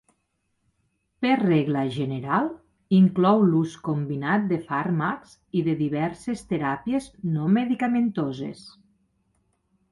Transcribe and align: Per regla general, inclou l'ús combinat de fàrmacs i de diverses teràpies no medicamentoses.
Per 1.25 1.33
regla 1.41 1.83
general, 1.97 2.49
inclou 3.01 3.45
l'ús 3.51 3.77
combinat 3.89 4.49
de 4.53 4.59
fàrmacs 4.71 5.37
i 5.61 5.65
de 5.71 5.77
diverses 5.85 6.45
teràpies 6.55 7.13
no 7.39 7.55
medicamentoses. 7.63 8.69